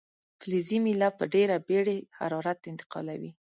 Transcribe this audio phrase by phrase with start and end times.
[0.39, 3.31] فلزي میله په ډیره بیړې حرارت انتقالوي.